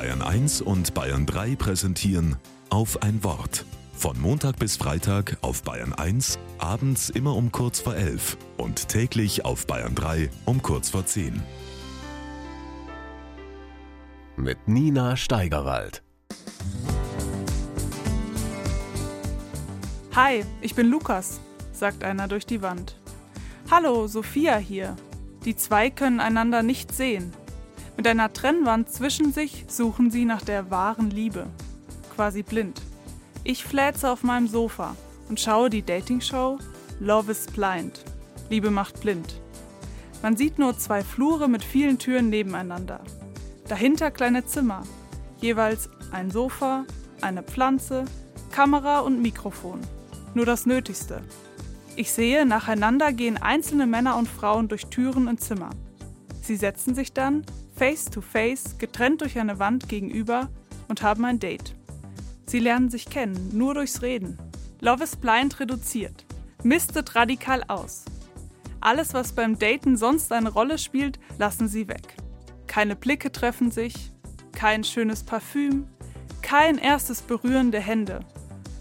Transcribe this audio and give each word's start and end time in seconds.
Bayern 0.00 0.22
1 0.22 0.62
und 0.62 0.94
Bayern 0.94 1.26
3 1.26 1.56
präsentieren 1.56 2.36
auf 2.70 3.02
ein 3.02 3.22
Wort. 3.22 3.66
Von 3.92 4.18
Montag 4.18 4.58
bis 4.58 4.78
Freitag 4.78 5.36
auf 5.42 5.62
Bayern 5.62 5.92
1, 5.92 6.38
abends 6.56 7.10
immer 7.10 7.36
um 7.36 7.52
kurz 7.52 7.80
vor 7.80 7.94
11 7.94 8.38
und 8.56 8.88
täglich 8.88 9.44
auf 9.44 9.66
Bayern 9.66 9.94
3 9.94 10.30
um 10.46 10.62
kurz 10.62 10.88
vor 10.88 11.04
10. 11.04 11.42
Mit 14.36 14.66
Nina 14.66 15.18
Steigerwald. 15.18 16.02
Hi, 20.16 20.46
ich 20.62 20.74
bin 20.74 20.86
Lukas, 20.86 21.40
sagt 21.72 22.04
einer 22.04 22.26
durch 22.26 22.46
die 22.46 22.62
Wand. 22.62 22.98
Hallo, 23.70 24.06
Sophia 24.06 24.56
hier. 24.56 24.96
Die 25.44 25.56
zwei 25.56 25.90
können 25.90 26.20
einander 26.20 26.62
nicht 26.62 26.90
sehen. 26.90 27.34
Mit 28.00 28.06
einer 28.06 28.32
Trennwand 28.32 28.90
zwischen 28.90 29.30
sich 29.30 29.66
suchen 29.68 30.10
sie 30.10 30.24
nach 30.24 30.40
der 30.40 30.70
wahren 30.70 31.10
Liebe. 31.10 31.48
Quasi 32.16 32.42
blind. 32.42 32.80
Ich 33.44 33.62
fläze 33.62 34.10
auf 34.10 34.22
meinem 34.22 34.48
Sofa 34.48 34.96
und 35.28 35.38
schaue 35.38 35.68
die 35.68 35.82
Dating-Show 35.82 36.56
Love 36.98 37.30
is 37.30 37.46
Blind. 37.48 38.02
Liebe 38.48 38.70
macht 38.70 39.02
blind. 39.02 39.42
Man 40.22 40.34
sieht 40.38 40.58
nur 40.58 40.78
zwei 40.78 41.04
Flure 41.04 41.46
mit 41.46 41.62
vielen 41.62 41.98
Türen 41.98 42.30
nebeneinander. 42.30 43.00
Dahinter 43.68 44.10
kleine 44.10 44.46
Zimmer, 44.46 44.82
jeweils 45.42 45.90
ein 46.10 46.30
Sofa, 46.30 46.86
eine 47.20 47.42
Pflanze, 47.42 48.06
Kamera 48.50 49.00
und 49.00 49.20
Mikrofon. 49.20 49.82
Nur 50.32 50.46
das 50.46 50.64
Nötigste. 50.64 51.20
Ich 51.96 52.12
sehe, 52.12 52.46
nacheinander 52.46 53.12
gehen 53.12 53.36
einzelne 53.36 53.86
Männer 53.86 54.16
und 54.16 54.26
Frauen 54.26 54.68
durch 54.68 54.86
Türen 54.86 55.28
und 55.28 55.42
Zimmer. 55.42 55.68
Sie 56.40 56.56
setzen 56.56 56.94
sich 56.94 57.12
dann 57.12 57.44
face 57.80 58.10
to 58.10 58.20
face, 58.20 58.76
getrennt 58.76 59.22
durch 59.22 59.38
eine 59.38 59.58
Wand 59.58 59.88
gegenüber 59.88 60.50
und 60.88 61.00
haben 61.00 61.24
ein 61.24 61.40
Date. 61.40 61.74
Sie 62.44 62.58
lernen 62.58 62.90
sich 62.90 63.08
kennen, 63.08 63.56
nur 63.56 63.72
durchs 63.72 64.02
Reden. 64.02 64.36
Love 64.82 65.02
is 65.02 65.16
Blind 65.16 65.58
reduziert, 65.60 66.26
mistet 66.62 67.14
radikal 67.14 67.64
aus. 67.68 68.04
Alles, 68.82 69.14
was 69.14 69.32
beim 69.32 69.58
Daten 69.58 69.96
sonst 69.96 70.30
eine 70.30 70.50
Rolle 70.50 70.76
spielt, 70.76 71.18
lassen 71.38 71.68
sie 71.68 71.88
weg. 71.88 72.16
Keine 72.66 72.96
Blicke 72.96 73.32
treffen 73.32 73.70
sich, 73.70 74.12
kein 74.52 74.84
schönes 74.84 75.24
Parfüm, 75.24 75.86
kein 76.42 76.76
erstes 76.76 77.22
Berühren 77.22 77.70
der 77.70 77.80
Hände. 77.80 78.20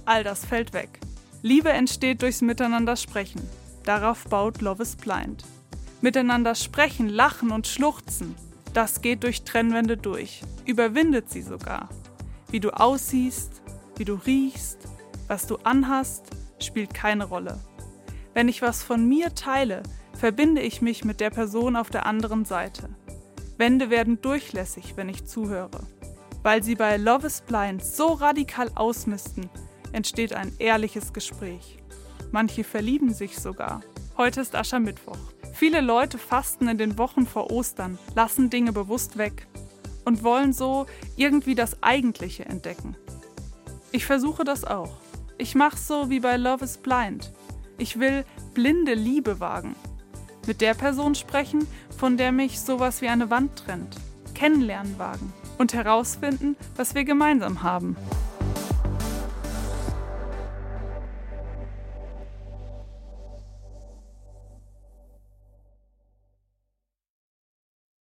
All 0.04 0.26
das 0.26 0.44
fällt 0.44 0.74
weg. 0.74 1.00
Liebe 1.42 1.70
entsteht 1.70 2.22
durchs 2.22 2.42
Miteinander 2.42 2.98
sprechen. 2.98 3.48
Darauf 3.86 4.26
baut 4.26 4.60
Love 4.60 4.84
is 4.84 4.98
Blind. 4.98 5.46
Miteinander 6.02 6.54
sprechen, 6.54 7.08
lachen 7.08 7.52
und 7.52 7.66
schluchzen, 7.66 8.36
das 8.74 9.02
geht 9.02 9.24
durch 9.24 9.44
Trennwände 9.44 9.98
durch, 9.98 10.42
überwindet 10.66 11.30
sie 11.30 11.42
sogar. 11.42 11.90
Wie 12.52 12.60
du 12.60 12.72
aussiehst, 12.72 13.62
wie 13.98 14.06
du 14.06 14.16
riechst, 14.16 14.80
was 15.28 15.48
du 15.48 15.58
anhast, 15.58 16.26
spielt 16.60 16.94
keine 16.94 17.26
Rolle. 17.26 17.60
Wenn 18.34 18.48
ich 18.48 18.62
was 18.62 18.84
von 18.84 19.08
mir 19.08 19.34
teile, 19.36 19.84
verbinde 20.14 20.62
ich 20.62 20.82
mich 20.82 21.04
mit 21.04 21.20
der 21.20 21.30
Person 21.30 21.76
auf 21.76 21.90
der 21.90 22.06
anderen 22.06 22.46
Seite. 22.46 22.90
Wände 23.58 23.90
werden 23.90 24.22
durchlässig, 24.22 24.94
wenn 24.96 25.10
ich 25.10 25.26
zuhöre. 25.26 25.82
Weil 26.44 26.64
sie 26.64 26.76
bei 26.76 26.98
Love 26.98 27.28
is 27.28 27.42
Blind 27.42 27.84
so 27.84 28.14
radikal 28.14 28.72
ausmisten, 28.76 29.50
entsteht 29.92 30.34
ein 30.34 30.54
ehrliches 30.60 31.14
Gespräch. 31.14 31.78
Manche 32.32 32.64
verlieben 32.64 33.14
sich 33.14 33.38
sogar. 33.40 33.82
Heute 34.18 34.42
ist 34.42 34.56
Aschermittwoch. 34.56 35.18
Viele 35.60 35.82
Leute 35.82 36.18
fasten 36.18 36.70
in 36.70 36.78
den 36.78 36.98
Wochen 36.98 37.28
vor 37.28 37.52
Ostern, 37.52 38.00
lassen 38.16 38.50
Dinge 38.50 38.72
bewusst 38.72 39.18
weg 39.18 39.46
und 40.06 40.24
wollen 40.24 40.54
so 40.54 40.86
irgendwie 41.18 41.54
das 41.54 41.84
Eigentliche 41.84 42.46
entdecken. 42.46 42.96
Ich 43.92 44.06
versuche 44.06 44.46
das 44.46 44.64
auch. 44.64 44.96
Ich 45.38 45.56
mache 45.56 45.76
so 45.76 46.10
wie 46.10 46.22
bei 46.22 46.38
Love 46.38 46.64
is 46.64 46.78
Blind. 46.78 47.34
Ich 47.78 48.00
will 48.00 48.24
blinde 48.54 48.94
Liebe 48.94 49.42
wagen. 49.42 49.76
Mit 50.48 50.62
der 50.62 50.76
Person 50.76 51.14
sprechen, 51.14 51.68
von 51.98 52.16
der 52.16 52.32
mich 52.32 52.62
sowas 52.62 53.02
wie 53.02 53.10
eine 53.10 53.30
Wand 53.30 53.58
trennt. 53.58 53.98
Kennenlernen 54.36 54.98
wagen 54.98 55.34
und 55.58 55.74
herausfinden, 55.74 56.56
was 56.78 56.96
wir 56.96 57.04
gemeinsam 57.04 57.64
haben. 57.64 57.98